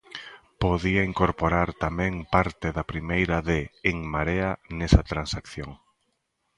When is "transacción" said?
5.11-5.69